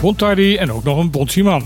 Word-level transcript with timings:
Bontardi 0.00 0.56
en 0.56 0.72
ook 0.72 0.84
nog 0.84 0.98
een 0.98 1.10
Bonsiman. 1.10 1.62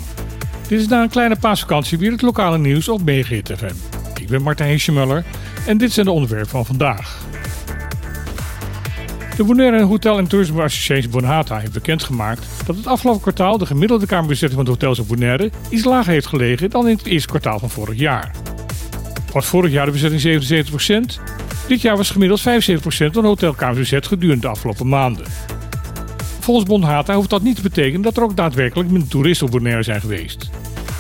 Dit 0.69 0.81
is 0.81 0.89
na 0.89 1.03
een 1.03 1.09
kleine 1.09 1.37
paasvakantie 1.37 1.99
weer 1.99 2.11
het 2.11 2.23
lokale 2.23 2.59
nieuws 2.59 2.89
op 2.89 3.05
Megahit 3.05 3.53
FM. 3.57 3.75
Ik 4.21 4.29
ben 4.29 4.42
Martijn 4.42 4.69
Heesjemuller 4.69 5.25
en 5.67 5.79
dit 5.79 5.92
zijn 5.92 6.07
de 6.07 6.13
onderwerpen 6.13 6.49
van 6.49 6.67
vandaag. 6.67 7.25
De 9.37 9.45
Bonaire 9.45 9.82
Hotel 9.82 10.19
en 10.19 10.27
Tourism 10.27 10.61
Association 10.61 11.11
Bonhata 11.11 11.59
heeft 11.59 11.73
bekendgemaakt 11.73 12.46
dat 12.66 12.77
het 12.77 12.86
afgelopen 12.86 13.20
kwartaal 13.20 13.59
de 13.59 13.66
gemiddelde 13.66 14.07
kamerbezetting 14.07 14.54
van 14.54 14.64
de 14.64 14.70
hotels 14.70 14.98
op 14.98 15.09
Bonaire 15.09 15.50
iets 15.68 15.84
lager 15.84 16.12
heeft 16.12 16.27
gelegen 16.27 16.70
dan 16.70 16.88
in 16.88 16.96
het 16.96 17.07
eerste 17.07 17.29
kwartaal 17.29 17.59
van 17.59 17.70
vorig 17.70 17.98
jaar. 17.98 18.30
Was 19.32 19.46
vorig 19.46 19.73
jaar 19.73 19.86
de 19.86 19.93
bezetting 19.93 20.45
77%, 21.18 21.20
dit 21.68 21.80
jaar 21.80 21.96
was 21.96 22.11
gemiddeld 22.11 22.41
75% 22.41 22.43
van 22.86 23.11
de 23.12 23.20
hotelkamers 23.20 23.79
bezet 23.79 24.07
gedurende 24.07 24.41
de 24.41 24.48
afgelopen 24.48 24.88
maanden. 24.88 25.27
Volgens 26.47 26.69
Bonhata 26.69 27.15
hoeft 27.15 27.31
dat 27.31 27.43
niet 27.43 27.57
te 27.57 27.62
betekenen 27.62 28.02
dat 28.02 28.16
er 28.16 28.23
ook 28.23 28.37
daadwerkelijk 28.37 28.91
minder 28.91 29.09
toeristen 29.09 29.47
op 29.47 29.52
Bonaire 29.52 29.83
zijn 29.83 30.01
geweest. 30.01 30.51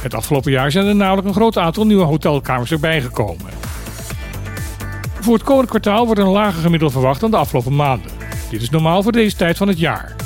Het 0.02 0.14
afgelopen 0.14 0.50
jaar 0.50 0.70
zijn 0.70 0.86
er 0.86 0.96
namelijk 0.96 1.26
een 1.26 1.34
groot 1.34 1.58
aantal 1.58 1.86
nieuwe 1.86 2.04
hotelkamers 2.04 2.70
erbij 2.70 3.00
gekomen. 3.00 3.46
Voor 5.20 5.34
het 5.34 5.42
komende 5.42 5.68
kwartaal 5.68 6.04
wordt 6.04 6.20
een 6.20 6.28
lager 6.28 6.60
gemiddelde 6.62 6.92
verwacht 6.92 7.20
dan 7.20 7.30
de 7.30 7.36
afgelopen 7.36 7.76
maanden. 7.76 8.10
Dit 8.50 8.62
is 8.62 8.70
normaal 8.70 9.02
voor 9.02 9.12
deze 9.12 9.36
tijd 9.36 9.56
van 9.56 9.68
het 9.68 9.78
jaar. 9.78 10.16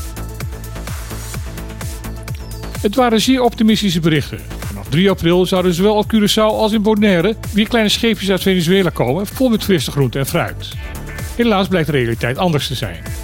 Het 2.80 2.94
waren 2.94 3.20
zeer 3.20 3.42
optimistische 3.42 4.00
berichten. 4.00 4.40
Vanaf 4.58 4.88
3 4.88 5.10
april 5.10 5.46
zouden 5.46 5.74
zowel 5.74 5.94
op 5.94 6.12
Curaçao 6.14 6.56
als 6.56 6.72
in 6.72 6.82
Bonaire 6.82 7.36
weer 7.52 7.68
kleine 7.68 7.90
scheepjes 7.90 8.30
uit 8.30 8.42
Venezuela 8.42 8.90
komen 8.90 9.26
vol 9.26 9.48
met 9.48 9.64
frisse 9.64 9.90
groente 9.90 10.18
en 10.18 10.26
fruit. 10.26 10.74
Helaas 11.36 11.68
blijkt 11.68 11.86
de 11.86 11.92
realiteit 11.92 12.38
anders 12.38 12.66
te 12.66 12.74
zijn. 12.74 13.19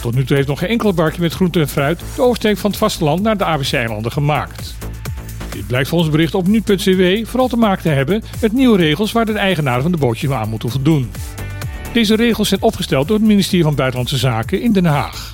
Tot 0.00 0.14
nu 0.14 0.24
toe 0.24 0.36
heeft 0.36 0.48
nog 0.48 0.58
geen 0.58 0.68
enkel 0.68 0.94
barkje 0.94 1.20
met 1.20 1.32
groente 1.32 1.60
en 1.60 1.68
fruit 1.68 2.00
de 2.14 2.22
oversteek 2.22 2.58
van 2.58 2.70
het 2.70 2.78
vasteland 2.78 3.22
naar 3.22 3.36
de 3.36 3.44
ABC-eilanden 3.44 4.12
gemaakt. 4.12 4.74
Dit 5.50 5.66
blijkt 5.66 5.88
volgens 5.88 6.10
bericht 6.10 6.34
op 6.34 6.46
nu.cw 6.46 7.26
vooral 7.26 7.48
te 7.48 7.56
maken 7.56 7.82
te 7.82 7.88
hebben 7.88 8.22
met 8.40 8.52
nieuwe 8.52 8.76
regels 8.76 9.12
waar 9.12 9.26
de 9.26 9.32
eigenaren 9.32 9.82
van 9.82 9.92
de 9.92 9.98
bootjes 9.98 10.30
aan 10.30 10.48
moeten 10.48 10.70
voldoen. 10.70 11.10
Deze 11.92 12.16
regels 12.16 12.48
zijn 12.48 12.62
opgesteld 12.62 13.08
door 13.08 13.16
het 13.16 13.26
ministerie 13.26 13.64
van 13.64 13.74
Buitenlandse 13.74 14.16
Zaken 14.16 14.62
in 14.62 14.72
Den 14.72 14.84
Haag. 14.84 15.32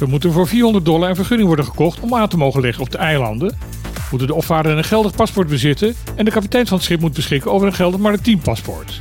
Er 0.00 0.08
moeten 0.08 0.32
voor 0.32 0.48
400 0.48 0.84
dollar 0.84 1.08
een 1.08 1.16
vergunning 1.16 1.46
worden 1.48 1.64
gekocht 1.64 2.00
om 2.00 2.14
aan 2.14 2.28
te 2.28 2.36
mogen 2.36 2.60
leggen 2.60 2.82
op 2.82 2.90
de 2.90 2.98
eilanden. 2.98 3.58
Moeten 4.10 4.28
de 4.28 4.34
opvarenden 4.34 4.78
een 4.78 4.84
geldig 4.84 5.14
paspoort 5.14 5.48
bezitten 5.48 5.94
en 6.16 6.24
de 6.24 6.30
kapitein 6.30 6.66
van 6.66 6.76
het 6.76 6.86
schip 6.86 7.00
moet 7.00 7.12
beschikken 7.12 7.52
over 7.52 7.66
een 7.66 7.74
geldig 7.74 8.00
maritiem 8.00 8.38
paspoort. 8.38 9.00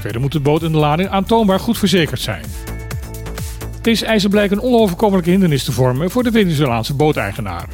Verder 0.00 0.20
moet 0.20 0.32
de 0.32 0.40
boot 0.40 0.62
en 0.62 0.72
de 0.72 0.78
lading 0.78 1.08
aantoonbaar 1.08 1.60
goed 1.60 1.78
verzekerd 1.78 2.20
zijn. 2.20 2.44
Deze 3.82 4.06
eisen 4.06 4.30
blijken 4.30 4.56
een 4.56 4.62
onoverkomelijke 4.62 5.30
hindernis 5.30 5.64
te 5.64 5.72
vormen 5.72 6.10
voor 6.10 6.22
de 6.22 6.30
Venezolaanse 6.30 6.94
booteigenaren. 6.94 7.68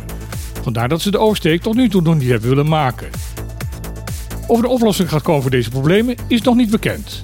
Vandaar 0.62 0.88
dat 0.88 1.00
ze 1.00 1.10
de 1.10 1.18
oversteek 1.18 1.62
tot 1.62 1.74
nu 1.74 1.88
toe 1.88 2.02
nog 2.02 2.18
niet 2.18 2.28
hebben 2.28 2.48
willen 2.48 2.68
maken. 2.68 3.08
Of 4.46 4.58
er 4.58 4.64
een 4.64 4.70
oplossing 4.70 5.08
gaat 5.08 5.22
komen 5.22 5.42
voor 5.42 5.50
deze 5.50 5.70
problemen 5.70 6.16
is 6.26 6.42
nog 6.42 6.54
niet 6.54 6.70
bekend. 6.70 7.22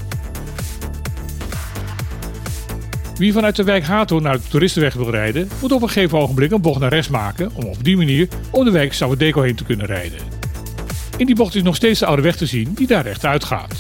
Wie 3.17 3.33
vanuit 3.33 3.57
de 3.57 3.65
wijk 3.65 3.85
Hato 3.85 4.21
naar 4.21 4.37
de 4.37 4.49
toeristenweg 4.49 4.95
wil 4.95 5.11
rijden, 5.11 5.49
moet 5.61 5.73
op 5.73 5.83
een 5.83 5.89
gegeven 5.89 6.19
ogenblik 6.19 6.51
een 6.51 6.61
bocht 6.61 6.81
naar 6.81 6.91
rechts 6.91 7.09
maken 7.09 7.51
om 7.55 7.65
op 7.65 7.85
die 7.85 7.97
manier 7.97 8.29
om 8.51 8.65
de 8.65 8.71
wijk 8.71 8.93
Sawadeco 8.93 9.43
heen 9.43 9.55
te 9.55 9.65
kunnen 9.65 9.87
rijden. 9.87 10.19
In 11.17 11.27
die 11.27 11.35
bocht 11.35 11.55
is 11.55 11.63
nog 11.63 11.77
steeds 11.77 11.99
de 11.99 12.07
oude 12.07 12.23
weg 12.23 12.37
te 12.37 12.47
zien 12.47 12.73
die 12.75 12.87
daar 12.87 13.03
rechtuit 13.03 13.45
gaat. 13.45 13.75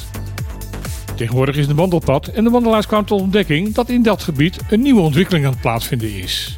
Tegenwoordig 1.21 1.55
is 1.55 1.61
het 1.61 1.71
een 1.71 1.77
wandelpad 1.77 2.27
en 2.27 2.45
de 2.45 2.51
wandelaars 2.51 2.87
kwamen 2.87 3.07
tot 3.07 3.21
ontdekking 3.21 3.75
dat 3.75 3.89
in 3.89 4.03
dat 4.03 4.23
gebied 4.23 4.59
een 4.71 4.81
nieuwe 4.81 5.01
ontwikkeling 5.01 5.47
aan 5.47 5.53
het 5.53 5.61
plaatsvinden 5.61 6.15
is. 6.15 6.57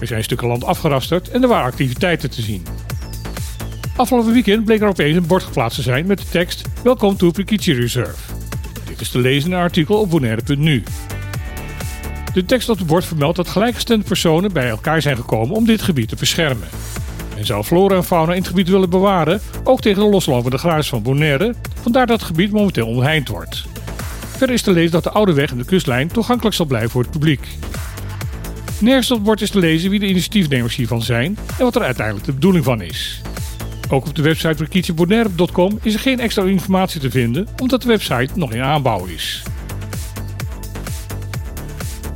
Er 0.00 0.06
zijn 0.06 0.24
stukken 0.24 0.48
land 0.48 0.64
afgerasterd 0.64 1.30
en 1.30 1.42
er 1.42 1.48
waren 1.48 1.66
activiteiten 1.66 2.30
te 2.30 2.42
zien. 2.42 2.66
Afgelopen 3.96 4.32
weekend 4.32 4.64
bleek 4.64 4.80
er 4.80 4.88
opeens 4.88 5.16
een 5.16 5.26
bord 5.26 5.42
geplaatst 5.42 5.76
te 5.76 5.82
zijn 5.82 6.06
met 6.06 6.18
de 6.18 6.28
tekst 6.30 6.68
Welkom 6.82 7.16
to 7.16 7.30
Prikichi 7.30 7.74
Reserve. 7.74 8.32
Dit 8.88 9.00
is 9.00 9.10
te 9.10 9.18
lezen 9.18 9.50
in 9.50 9.56
een 9.56 9.62
artikel 9.62 10.00
op 10.00 10.10
bonaire.nu. 10.10 10.82
De 12.34 12.44
tekst 12.44 12.68
op 12.68 12.78
het 12.78 12.86
bord 12.86 13.04
vermeldt 13.04 13.36
dat 13.36 13.48
gelijkgestemde 13.48 14.04
personen 14.04 14.52
bij 14.52 14.68
elkaar 14.68 15.02
zijn 15.02 15.16
gekomen 15.16 15.56
om 15.56 15.66
dit 15.66 15.82
gebied 15.82 16.08
te 16.08 16.16
beschermen. 16.16 16.68
Men 17.34 17.46
zou 17.46 17.64
flora 17.64 17.96
en 17.96 18.04
fauna 18.04 18.32
in 18.32 18.38
het 18.38 18.48
gebied 18.48 18.68
willen 18.68 18.90
bewaren, 18.90 19.40
ook 19.64 19.80
tegen 19.80 20.02
de 20.02 20.08
loslopende 20.08 20.58
graas 20.58 20.88
van 20.88 21.02
Bonaire, 21.02 21.54
vandaar 21.82 22.06
dat 22.06 22.18
het 22.18 22.26
gebied 22.28 22.52
momenteel 22.52 22.86
omheind 22.86 23.28
wordt. 23.28 23.66
Verder 24.38 24.56
is 24.56 24.62
te 24.62 24.72
lezen 24.72 24.90
dat 24.90 25.02
de 25.02 25.10
oude 25.10 25.32
weg 25.32 25.50
en 25.50 25.58
de 25.58 25.64
kustlijn 25.64 26.08
toegankelijk 26.08 26.56
zal 26.56 26.66
blijven 26.66 26.90
voor 26.90 27.02
het 27.02 27.10
publiek. 27.10 27.48
Nergens 28.80 29.10
op 29.10 29.24
bord 29.24 29.40
is 29.40 29.50
te 29.50 29.58
lezen 29.58 29.90
wie 29.90 30.00
de 30.00 30.06
initiatiefnemers 30.06 30.76
hiervan 30.76 31.02
zijn 31.02 31.38
en 31.58 31.64
wat 31.64 31.76
er 31.76 31.82
uiteindelijk 31.82 32.26
de 32.26 32.32
bedoeling 32.32 32.64
van 32.64 32.82
is. 32.82 33.20
Ook 33.90 34.06
op 34.06 34.14
de 34.14 34.22
website 34.22 34.56
verkiezingbonaire.com 34.56 35.78
is 35.82 35.94
er 35.94 36.00
geen 36.00 36.20
extra 36.20 36.42
informatie 36.42 37.00
te 37.00 37.10
vinden, 37.10 37.48
omdat 37.62 37.82
de 37.82 37.88
website 37.88 38.28
nog 38.34 38.52
in 38.52 38.62
aanbouw 38.62 39.06
is. 39.06 39.42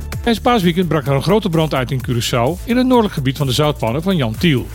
Tijdens 0.09 0.39
paasweekend 0.39 0.87
brak 0.87 1.07
er 1.07 1.13
een 1.13 1.23
grote 1.23 1.49
brand 1.49 1.73
uit 1.73 1.91
in 1.91 2.01
Curaçao 2.07 2.65
in 2.65 2.77
het 2.77 2.87
noordelijk 2.87 3.13
gebied 3.13 3.37
van 3.37 3.47
de 3.47 3.53
zoutpannen 3.53 4.03
van 4.03 4.15
Jan 4.15 4.35
Tiel. 4.37 4.67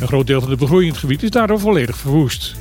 Een 0.00 0.08
groot 0.08 0.26
deel 0.26 0.40
van 0.40 0.56
de 0.56 0.86
het 0.86 0.96
gebied 0.96 1.22
is 1.22 1.30
daardoor 1.30 1.60
volledig 1.60 1.96
verwoest. 1.96 2.54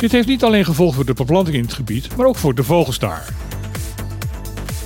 Dit 0.00 0.12
heeft 0.12 0.28
niet 0.28 0.44
alleen 0.44 0.64
gevolgen 0.64 0.94
voor 0.94 1.04
de 1.04 1.12
beplanting 1.12 1.56
in 1.56 1.62
het 1.62 1.72
gebied, 1.72 2.16
maar 2.16 2.26
ook 2.26 2.36
voor 2.36 2.54
de 2.54 2.64
vogels 2.64 2.98
daar. 2.98 3.28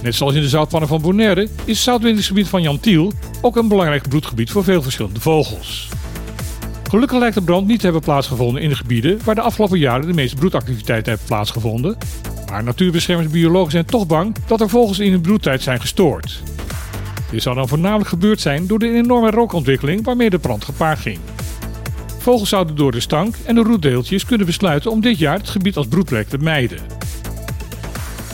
Net 0.02 0.14
zoals 0.14 0.34
in 0.34 0.40
de 0.40 0.48
zoutpannen 0.48 0.88
van 0.88 1.00
Bonaire 1.00 1.42
is 1.42 1.50
het 1.64 1.76
zoutwinningsgebied 1.76 2.48
van 2.48 2.62
Jan 2.62 2.80
Tiel 2.80 3.12
ook 3.40 3.56
een 3.56 3.68
belangrijk 3.68 4.08
broedgebied 4.08 4.50
voor 4.50 4.64
veel 4.64 4.82
verschillende 4.82 5.20
vogels. 5.20 5.88
Gelukkig 6.88 7.18
lijkt 7.18 7.34
de 7.34 7.42
brand 7.42 7.66
niet 7.66 7.78
te 7.78 7.84
hebben 7.84 8.02
plaatsgevonden 8.02 8.62
in 8.62 8.68
de 8.68 8.76
gebieden 8.76 9.18
waar 9.24 9.34
de 9.34 9.40
afgelopen 9.40 9.78
jaren 9.78 10.06
de 10.06 10.12
meeste 10.12 10.36
broedactiviteiten 10.36 11.08
hebben 11.08 11.26
plaatsgevonden, 11.26 11.96
maar 12.50 12.64
natuurbeschermers 12.64 13.26
en 13.26 13.32
biologen 13.32 13.70
zijn 13.70 13.84
toch 13.84 14.06
bang 14.06 14.36
dat 14.46 14.60
er 14.60 14.68
vogels 14.68 14.98
in 14.98 15.12
de 15.12 15.20
broedtijd 15.20 15.62
zijn 15.62 15.80
gestoord. 15.80 16.42
Dit 17.30 17.42
zou 17.42 17.54
dan 17.54 17.68
voornamelijk 17.68 18.08
gebeurd 18.08 18.40
zijn 18.40 18.66
door 18.66 18.78
de 18.78 18.92
enorme 18.92 19.30
rookontwikkeling 19.30 20.04
waarmee 20.04 20.30
de 20.30 20.38
brand 20.38 20.64
gepaard 20.64 20.98
ging. 20.98 21.18
Vogels 22.24 22.48
zouden 22.48 22.76
door 22.76 22.92
de 22.92 23.00
stank 23.00 23.34
en 23.44 23.54
de 23.54 23.62
roetdeeltjes 23.62 24.24
kunnen 24.24 24.46
besluiten 24.46 24.90
om 24.90 25.00
dit 25.00 25.18
jaar 25.18 25.38
het 25.38 25.48
gebied 25.48 25.76
als 25.76 25.86
broedplek 25.86 26.28
te 26.28 26.38
mijden. 26.38 26.78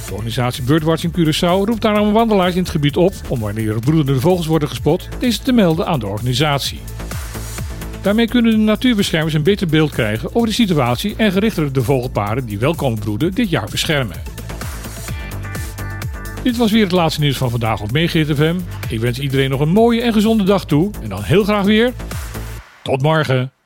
De 0.06 0.12
organisatie 0.12 0.62
Birdwatch 0.62 1.04
in 1.04 1.12
Curaçao 1.12 1.68
roept 1.68 1.82
daarom 1.82 2.12
wandelaars 2.12 2.54
in 2.54 2.60
het 2.60 2.70
gebied 2.70 2.96
op 2.96 3.12
om 3.28 3.40
wanneer 3.40 3.74
er 3.74 3.80
broedende 3.80 4.20
vogels 4.20 4.46
worden 4.46 4.68
gespot, 4.68 5.08
deze 5.18 5.42
te 5.42 5.52
melden 5.52 5.86
aan 5.86 6.00
de 6.00 6.06
organisatie. 6.06 6.80
Daarmee 8.02 8.28
kunnen 8.28 8.52
de 8.52 8.58
natuurbeschermers 8.58 9.34
een 9.34 9.42
beter 9.42 9.66
beeld 9.66 9.90
krijgen 9.90 10.34
over 10.34 10.48
de 10.48 10.54
situatie 10.54 11.14
en 11.16 11.32
gerichter 11.32 11.72
de 11.72 11.82
vogelparen 11.82 12.46
die 12.46 12.58
wel 12.58 12.74
komen 12.74 12.98
broeden 12.98 13.34
dit 13.34 13.50
jaar 13.50 13.68
beschermen. 13.70 14.22
Dit 16.42 16.56
was 16.56 16.70
weer 16.70 16.82
het 16.82 16.92
laatste 16.92 17.20
nieuws 17.20 17.36
van 17.36 17.50
vandaag 17.50 17.80
op 17.80 17.92
Megahit 17.92 18.36
FM. 18.36 18.56
Ik 18.88 19.00
wens 19.00 19.18
iedereen 19.18 19.50
nog 19.50 19.60
een 19.60 19.72
mooie 19.72 20.02
en 20.02 20.12
gezonde 20.12 20.44
dag 20.44 20.66
toe 20.66 20.90
en 21.02 21.08
dan 21.08 21.22
heel 21.22 21.44
graag 21.44 21.64
weer. 21.64 21.92
Tot 22.82 23.02
morgen! 23.02 23.59